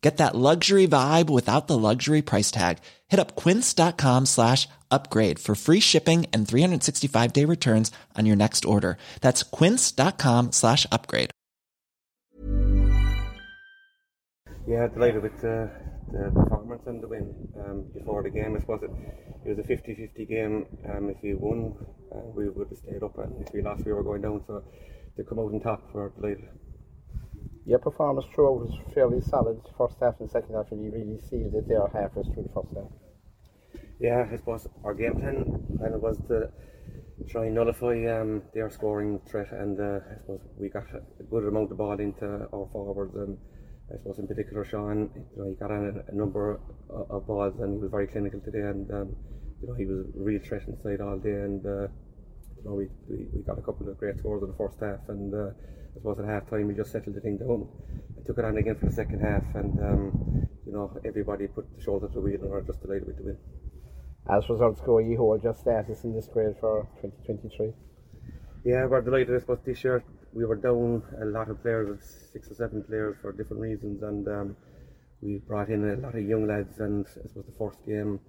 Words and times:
Get 0.00 0.16
that 0.16 0.34
luxury 0.34 0.88
vibe 0.88 1.28
without 1.28 1.66
the 1.66 1.76
luxury 1.76 2.22
price 2.22 2.50
tag. 2.50 2.78
Hit 3.08 3.20
up 3.20 3.36
quince.com 3.36 4.26
slash 4.26 4.66
upgrade 4.90 5.38
for 5.38 5.54
free 5.54 5.80
shipping 5.80 6.26
and 6.32 6.48
365 6.48 7.32
day 7.32 7.44
returns 7.44 7.92
on 8.16 8.26
your 8.26 8.36
next 8.36 8.64
order. 8.64 8.96
That's 9.20 9.42
quince.com 9.42 10.52
slash 10.52 10.86
upgrade. 10.90 11.30
Yeah, 14.66 14.86
delighted 14.86 15.22
with 15.22 15.40
the, 15.40 15.68
the 16.12 16.30
performance 16.30 16.82
and 16.86 17.02
the 17.02 17.08
win 17.08 17.34
um, 17.58 17.86
before 17.92 18.22
the 18.22 18.30
game. 18.30 18.54
I 18.56 18.60
suppose 18.60 18.82
it, 18.82 18.90
it 19.44 19.56
was 19.56 19.58
a 19.58 19.64
50 19.64 19.94
50 19.94 20.26
game. 20.26 20.66
Um, 20.88 21.10
if 21.10 21.16
we 21.22 21.34
won, 21.34 21.74
uh, 22.14 22.20
we 22.36 22.48
would 22.48 22.68
have 22.68 22.78
stayed 22.78 23.02
up, 23.02 23.18
and 23.18 23.44
if 23.44 23.52
we 23.52 23.62
lost, 23.62 23.84
we 23.84 23.92
were 23.92 24.04
going 24.04 24.22
down. 24.22 24.44
So 24.46 24.62
to 25.16 25.24
come 25.24 25.40
out 25.40 25.52
on 25.52 25.60
top, 25.60 25.82
we're 25.92 26.10
delighted. 26.10 26.48
Your 27.66 27.78
performance 27.78 28.26
throughout 28.34 28.60
was 28.60 28.78
fairly 28.94 29.20
solid. 29.20 29.60
First 29.76 29.96
half 30.00 30.20
and 30.20 30.30
second 30.30 30.54
half, 30.54 30.72
and 30.72 30.82
you 30.82 30.90
really 30.90 31.18
sealed 31.28 31.54
it 31.54 31.68
there 31.68 31.86
halfway 31.92 32.22
through 32.22 32.44
the 32.44 32.54
first 32.54 32.74
half. 32.74 32.90
Yeah, 34.00 34.26
I 34.32 34.36
suppose 34.36 34.66
our 34.82 34.94
game 34.94 35.20
plan 35.20 35.44
kind 35.78 35.94
of 35.94 36.00
was 36.00 36.18
to 36.28 36.50
try 37.28 37.46
and 37.46 37.54
nullify 37.54 38.06
um, 38.06 38.42
their 38.54 38.70
scoring 38.70 39.20
threat, 39.28 39.52
and 39.52 39.78
uh, 39.78 40.00
I 40.10 40.16
suppose 40.20 40.40
we 40.58 40.70
got 40.70 40.86
a 40.94 41.22
good 41.24 41.44
amount 41.44 41.70
of 41.70 41.78
ball 41.78 42.00
into 42.00 42.24
our 42.24 42.68
forwards, 42.72 43.14
and 43.14 43.36
I 43.92 43.98
suppose 43.98 44.18
in 44.18 44.26
particular 44.26 44.64
Sean, 44.64 45.10
you 45.14 45.42
know, 45.42 45.48
he 45.50 45.54
got 45.54 45.70
on 45.70 45.84
a, 46.08 46.12
a 46.12 46.14
number 46.14 46.52
of, 46.88 47.10
of, 47.10 47.26
balls, 47.26 47.60
and 47.60 47.74
he 47.74 47.78
was 47.78 47.90
very 47.90 48.06
clinical 48.06 48.40
today, 48.40 48.60
and 48.60 48.90
um, 48.90 49.16
you 49.60 49.68
know 49.68 49.74
he 49.74 49.84
was 49.84 50.06
real 50.14 50.40
threat 50.40 50.62
inside 50.66 51.00
all 51.00 51.18
day, 51.18 51.30
and 51.30 51.66
uh, 51.66 51.88
you 52.62 52.68
know 52.68 52.76
we, 52.76 52.88
we, 53.08 53.26
we 53.32 53.42
got 53.42 53.58
a 53.58 53.62
couple 53.62 53.88
of 53.88 53.98
great 53.98 54.18
scores 54.18 54.42
in 54.42 54.48
the 54.48 54.56
first 54.56 54.78
half, 54.80 55.08
and 55.08 55.34
uh, 55.34 55.50
I 55.50 55.94
suppose 55.94 56.18
at 56.18 56.26
half 56.26 56.48
time 56.50 56.68
we 56.68 56.74
just 56.74 56.92
settled 56.92 57.16
the 57.16 57.20
thing 57.20 57.38
down. 57.38 57.68
I 58.18 58.26
took 58.26 58.38
it 58.38 58.44
on 58.44 58.56
again 58.56 58.76
for 58.76 58.86
the 58.86 58.92
second 58.92 59.20
half, 59.20 59.44
and 59.54 59.78
um, 59.80 60.48
you 60.66 60.72
know 60.72 60.92
everybody 61.04 61.46
put 61.46 61.66
the 61.76 61.82
shoulder 61.82 62.08
to 62.08 62.14
the 62.14 62.20
wheel, 62.20 62.40
and 62.42 62.50
we're 62.50 62.62
just 62.62 62.82
delighted 62.82 63.06
with 63.06 63.16
the 63.16 63.24
win. 63.24 63.38
As 64.30 64.48
results 64.48 64.80
go, 64.82 64.98
you 64.98 65.16
hold 65.16 65.42
your 65.42 65.54
status 65.54 66.04
in 66.04 66.14
this 66.14 66.28
grade 66.28 66.54
for 66.60 66.86
2023. 67.02 67.72
Yeah, 68.64 68.84
we're 68.86 69.00
delighted. 69.00 69.34
I 69.34 69.40
suppose 69.40 69.60
this 69.64 69.82
year 69.82 70.04
we 70.32 70.44
were 70.44 70.56
down 70.56 71.02
a 71.20 71.24
lot 71.24 71.50
of 71.50 71.62
players, 71.62 72.28
six 72.32 72.50
or 72.50 72.54
seven 72.54 72.84
players 72.84 73.16
for 73.22 73.32
different 73.32 73.62
reasons, 73.62 74.02
and 74.02 74.28
um, 74.28 74.56
we 75.22 75.38
brought 75.38 75.70
in 75.70 75.88
a 75.90 75.96
lot 75.96 76.14
of 76.14 76.22
young 76.22 76.46
lads. 76.46 76.78
And 76.78 77.06
I 77.06 77.26
suppose 77.26 77.46
the 77.46 77.58
first 77.58 77.78
game 77.86 78.20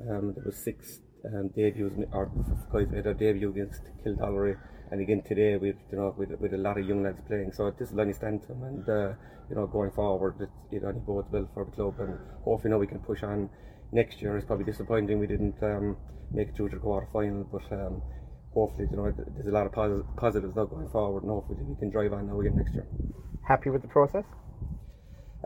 um, 0.00 0.34
there 0.34 0.44
was 0.44 0.56
six 0.56 1.00
um, 1.24 1.48
debuts, 1.48 1.96
or 2.12 2.30
guys 2.72 2.88
made 2.90 3.04
their 3.04 3.14
debut 3.14 3.50
against 3.50 3.82
Kildorrery, 4.04 4.56
and 4.90 5.00
again 5.00 5.22
today 5.22 5.56
with 5.56 5.76
you 5.90 5.98
know 5.98 6.14
with, 6.16 6.30
with 6.40 6.54
a 6.54 6.58
lot 6.58 6.78
of 6.78 6.86
young 6.86 7.02
lads 7.02 7.20
playing. 7.26 7.52
So 7.52 7.70
this 7.70 7.90
is 7.90 7.98
only 7.98 8.12
stand 8.12 8.42
them, 8.48 8.62
and 8.62 8.88
uh, 8.88 9.12
you 9.48 9.56
know 9.56 9.66
going 9.66 9.90
forward, 9.90 10.36
it, 10.40 10.76
it 10.76 10.84
only 10.84 11.00
bodes 11.00 11.28
well 11.30 11.48
for 11.54 11.64
the 11.64 11.70
club, 11.72 11.94
and 12.00 12.18
hopefully 12.44 12.70
you 12.70 12.74
now 12.74 12.78
we 12.78 12.86
can 12.86 13.00
push 13.00 13.22
on 13.22 13.50
next 13.92 14.20
year. 14.20 14.36
It's 14.36 14.46
probably 14.46 14.64
disappointing 14.64 15.18
we 15.18 15.26
didn't 15.26 15.62
um, 15.62 15.96
make 16.30 16.48
it 16.48 16.56
through 16.56 16.70
to 16.70 16.76
the 16.76 16.82
quarter 16.82 17.08
final, 17.12 17.44
but 17.44 17.72
um, 17.72 18.02
hopefully, 18.52 18.88
you 18.90 18.96
know, 18.96 19.12
there's 19.16 19.46
a 19.46 19.50
lot 19.50 19.66
of 19.66 19.72
posi- 19.72 20.16
positives 20.16 20.54
now 20.54 20.64
going 20.64 20.88
forward, 20.88 21.22
and 21.22 21.30
hopefully 21.30 21.58
we 21.62 21.76
can 21.76 21.90
drive 21.90 22.12
on 22.12 22.26
now 22.26 22.40
again 22.40 22.56
next 22.56 22.74
year. 22.74 22.86
Happy 23.46 23.70
with 23.70 23.82
the 23.82 23.88
process? 23.88 24.24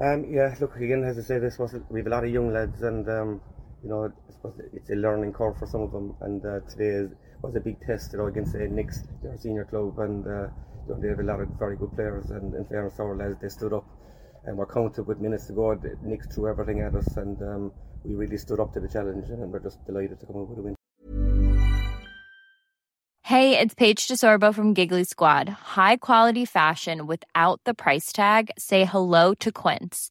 Um, 0.00 0.24
yeah, 0.28 0.54
look 0.60 0.76
again, 0.76 1.04
as 1.04 1.18
I 1.18 1.22
say 1.22 1.38
this 1.38 1.58
was 1.58 1.74
we 1.90 2.00
have 2.00 2.06
a 2.06 2.10
lot 2.10 2.24
of 2.24 2.30
young 2.30 2.52
lads, 2.52 2.82
and 2.82 3.08
um, 3.08 3.40
you 3.82 3.88
know, 3.88 4.04
I 4.04 4.32
suppose 4.32 4.60
it's 4.72 4.90
a 4.90 4.94
learning 4.94 5.32
curve 5.32 5.58
for 5.58 5.66
some 5.66 5.82
of 5.82 5.92
them. 5.92 6.14
And 6.20 6.44
uh, 6.44 6.60
today 6.70 7.04
is, 7.04 7.10
was 7.42 7.56
a 7.56 7.60
big 7.60 7.80
test, 7.80 8.12
you 8.12 8.18
know, 8.18 8.26
against 8.26 8.54
uh, 8.54 8.60
Nix, 8.70 9.02
their 9.22 9.36
senior 9.36 9.64
club, 9.64 9.98
and 9.98 10.26
uh, 10.26 10.48
you 10.86 10.94
know, 10.94 11.00
they 11.00 11.08
have 11.08 11.18
a 11.18 11.24
lot 11.24 11.40
of 11.40 11.48
very 11.58 11.76
good 11.76 11.92
players. 11.92 12.30
And 12.30 12.54
in 12.54 12.64
fairness, 12.66 12.98
our 13.00 13.16
lads, 13.16 13.36
they 13.42 13.48
stood 13.48 13.72
up 13.72 13.84
and 14.44 14.56
were 14.56 14.66
counted 14.66 15.06
with 15.06 15.20
minutes 15.20 15.46
to 15.46 15.52
go. 15.52 15.78
Nix 16.02 16.32
threw 16.34 16.48
everything 16.48 16.80
at 16.80 16.94
us, 16.94 17.16
and 17.16 17.40
um, 17.42 17.72
we 18.04 18.14
really 18.14 18.38
stood 18.38 18.60
up 18.60 18.72
to 18.74 18.80
the 18.80 18.88
challenge, 18.88 19.28
and 19.28 19.52
we're 19.52 19.60
just 19.60 19.84
delighted 19.86 20.20
to 20.20 20.26
come 20.26 20.36
out 20.36 20.48
with 20.48 20.58
a 20.58 20.62
win. 20.62 20.74
Hey, 23.24 23.58
it's 23.58 23.74
Paige 23.74 24.08
DeSorbo 24.08 24.54
from 24.54 24.74
Giggly 24.74 25.04
Squad. 25.04 25.48
High 25.48 25.96
quality 25.96 26.44
fashion 26.44 27.06
without 27.06 27.60
the 27.64 27.72
price 27.72 28.12
tag. 28.12 28.50
Say 28.58 28.84
hello 28.84 29.32
to 29.34 29.50
Quince. 29.50 30.10